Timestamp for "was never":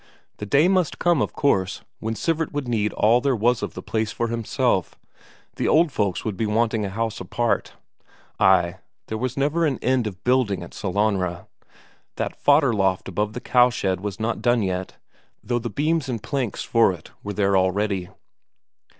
9.19-9.63